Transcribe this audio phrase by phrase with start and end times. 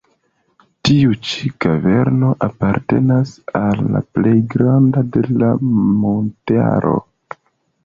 [0.87, 6.99] Tiu ĉi kaverno apartenas al la plej grandaj de la montaro.